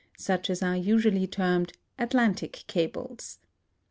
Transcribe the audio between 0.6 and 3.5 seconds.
are usually termed "Atlantic cables."